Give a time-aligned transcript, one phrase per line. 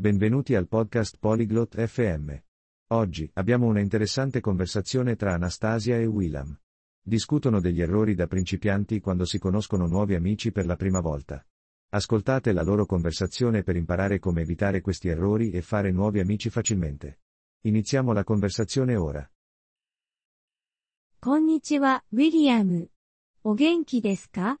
[0.00, 2.34] Benvenuti al podcast Polyglot FM.
[2.94, 6.58] Oggi abbiamo una interessante conversazione tra Anastasia e Willam.
[7.02, 11.46] Discutono degli errori da principianti quando si conoscono nuovi amici per la prima volta.
[11.90, 17.20] Ascoltate la loro conversazione per imparare come evitare questi errori e fare nuovi amici facilmente.
[17.64, 19.30] Iniziamo la conversazione ora.
[21.18, 22.88] Konnichiwa, William.
[23.42, 24.56] O genki desu ka?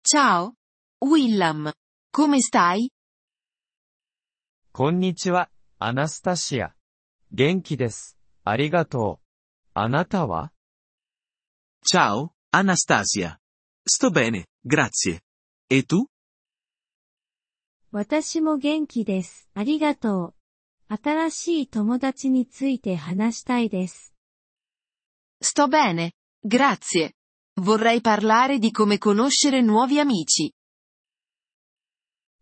[0.00, 0.54] Ciao,
[1.04, 1.70] Willam.
[2.10, 2.88] Come stai?
[4.78, 5.48] こんにちは、
[5.78, 6.74] アナスタシア。
[7.32, 8.18] 元気です。
[8.44, 9.26] ありがとう。
[9.72, 10.52] あなたは？
[11.82, 13.38] チャオ、アナスタシア。
[13.86, 15.18] ストベネ、グラッシェ。
[15.70, 16.08] えと
[17.90, 19.48] 私も元気です。
[19.54, 20.34] ありがと
[20.90, 20.94] う。
[21.02, 24.12] 新しい友達について話したいです。
[25.40, 26.12] ストベネ、
[26.44, 27.12] グラッシェ。
[27.58, 30.52] vorrei parlare di come conoscere nuovi amici。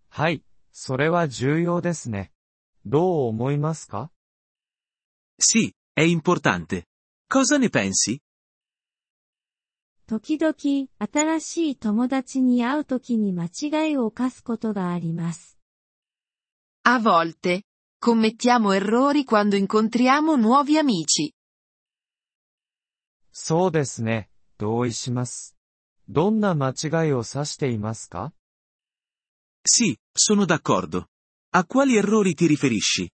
[0.08, 0.42] はい、
[0.76, 2.32] それは重要ですね。
[2.84, 4.10] どう思いますか
[5.38, 6.86] Sì, è importante.
[7.28, 8.18] Cosa ne pensi?
[10.06, 10.54] 時々、
[10.98, 15.58] 新しい友達に会うときに間違いを犯すことがあります。
[16.82, 17.62] A volte,
[18.00, 21.34] commettiamo errori quando incontriamo nuovi amici.
[23.30, 25.56] そうですね、同意します。
[26.08, 28.32] どんな間違いを指していますか
[29.63, 31.09] Sì, sono d'accordo.
[31.51, 33.09] A quali errori ti riferisci?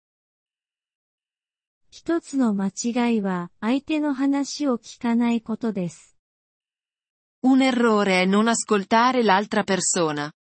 [1.90, 6.18] 一つの間違いは、相手の話を聞かないことです。
[7.44, 10.32] Un errore è non ascoltare l'altra persona.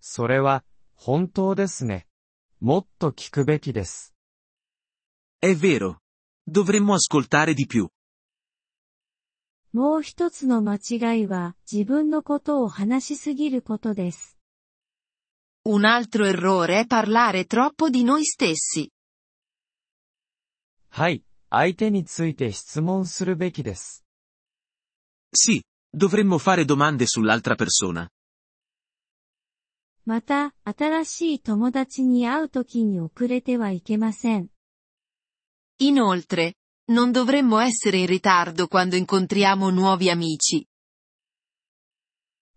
[0.00, 2.06] それは、本当ですね。
[2.60, 4.14] もっと聞くべきです。
[5.42, 6.00] È vero.
[6.46, 7.88] Dovremmo ascoltare di più.
[9.75, 14.37] もう一つの間違いは、自分のことを話しすぎることです。
[15.65, 18.89] Un altro errore è parlare troppo di noi stessi.
[20.91, 24.05] はい、相手について質問するべきです。
[25.35, 25.61] Sì,
[25.93, 28.07] dovremmo fare domande sull'altra persona.
[30.05, 34.47] また、新しい友達に会うときに遅れてはいけません。
[35.81, 36.53] Inoltre,
[36.90, 40.66] non dovremmo essere in ritardo quando incontriamo nuovi amici.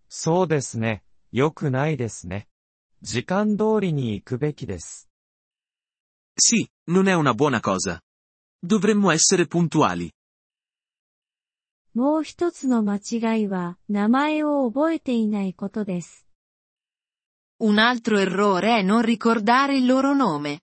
[0.07, 2.47] そうですね、良くないですね。
[3.01, 5.09] 時間通りに行くべきです。
[6.39, 7.99] Sì, non è una buona cosa.
[8.63, 10.13] Dovremmo essere puntuali.
[11.94, 16.25] もう一つの間違いは、名前を覚えていないことです。
[17.59, 20.61] Un altro errore è non ricordare il loro nome.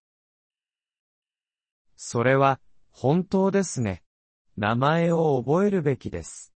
[1.97, 2.60] それは、
[2.97, 4.03] 本当ですね。
[4.56, 6.53] 名前を覚えるべきです。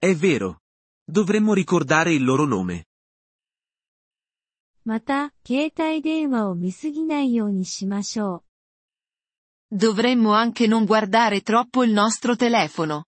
[0.00, 0.58] È vero.
[1.10, 2.84] Dovremmo ricordare il loro nome.
[4.84, 8.44] また、携帯電話を見すぎないようにしましょ
[9.72, 13.04] Dovremmo anche non guardare troppo il nostro telefono.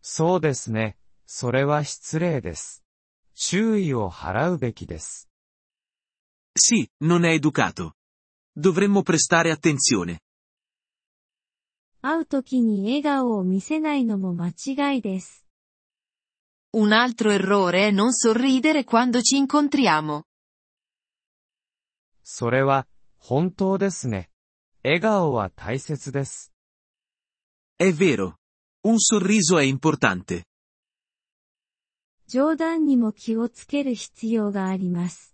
[0.00, 0.96] そうですね。
[1.26, 2.84] それは失礼です。
[3.34, 5.28] 注意を払うべきです。
[6.56, 7.94] Sì, non è educato.
[8.56, 10.14] Dovremmo prestare attenzione.
[10.14, 10.18] う。
[12.02, 15.44] 会うときに笑顔を見せないのも間違いです。
[16.72, 20.24] Un altro errore è non sorridere quando ci incontriamo.
[22.22, 22.86] それは、
[23.18, 24.30] 本当ですね。
[24.82, 26.52] 笑顔は大切です。
[27.78, 28.36] È vero.
[28.84, 30.44] Un sorriso è importante.
[32.28, 35.33] 冗談にも気をつける必要があります。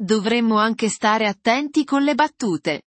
[0.00, 2.82] Dovremmo anche stare attenti con le battute.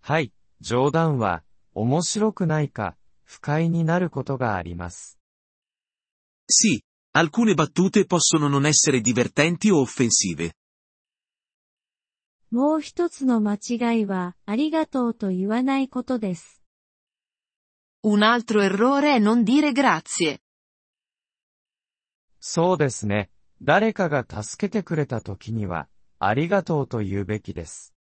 [0.00, 1.42] はい、冗談は、
[1.74, 5.18] 面白くないか、不快になることがあります。
[6.48, 6.80] Sì,
[7.12, 10.52] alcune battute possono non essere divertenti o offensive.
[12.50, 16.62] もう一つの間違いは、ありがとうと言わないことです。
[18.04, 20.38] Un altro errore è non dire grazie.
[22.38, 23.30] そうですね。
[23.63, 25.87] 誰かが助けてくれた時には、
[26.17, 27.93] ありがとうと言うべきです。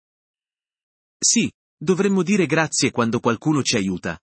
[1.23, 1.51] Sì,
[1.83, 4.21] dovremmo dire grazie quando qualcuno ci aiuta.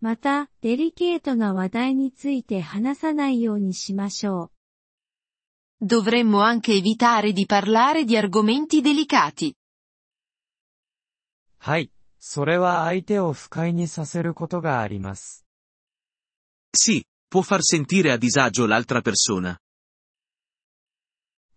[0.00, 4.50] また、デリケートな話題について話さないようにしましょ
[5.80, 5.84] う。
[5.86, 9.54] Dovremmo anche evitare di parlare di argomenti delicati.
[11.58, 15.46] はい、それは相手を不快にさせることがあります。
[16.76, 19.57] Sì, può far sentire a disagio l'altra persona.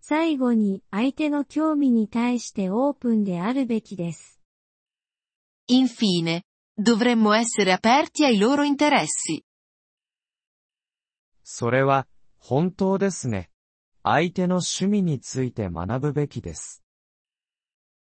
[0.00, 4.38] 最後に、相手の興味に対してオープンであるべきです。
[5.70, 6.42] Infine,
[6.78, 9.44] dovremmo essere aperti ai loro interessi.
[11.42, 12.06] それは、
[12.38, 13.50] 本当ですね。
[14.02, 16.82] 相手の趣味について学ぶべきです。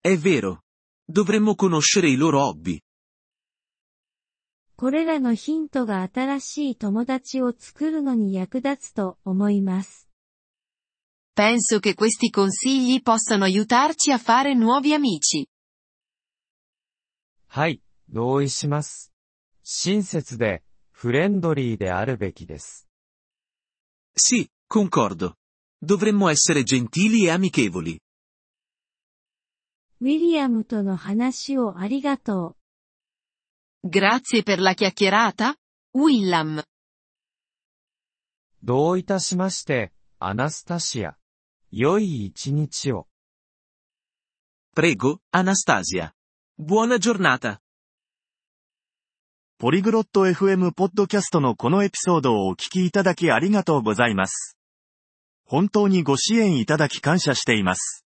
[0.05, 0.61] È vero.
[1.11, 2.81] Dovremmo conoscere i loro hobby.
[4.83, 10.09] これらのヒントが新しい友達を作るのに役立つと思います。
[11.38, 15.47] Penso che questi consigli possano aiutarci a fare nuovi amici.
[17.47, 19.13] はい、同意します。
[19.63, 22.89] 親切で、フレンドリーであるべきです。
[24.18, 25.35] Sì, concordo.
[25.81, 28.01] Dovremmo essere gentili e amichevoli.
[30.01, 32.62] ウィリアムとの話をありがとう。
[33.85, 35.53] Grazie per la chiacchierata,
[35.97, 36.63] Willam.
[38.63, 41.18] どういたしまして、アナスタシア。
[41.69, 43.07] 良い一日を。
[44.74, 46.13] Prego, Anastasia.
[46.57, 47.57] Buona giornata.
[49.57, 54.57] ポリグロット FM ポッドキャストのこのエピソードをお聞きいただきありがとうございます。
[55.44, 58.06] 本当にご支援いただき感謝しています。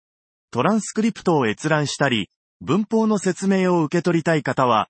[0.51, 2.29] トランスクリプトを閲覧したり、
[2.59, 4.89] 文法の説明を受け取りたい方は、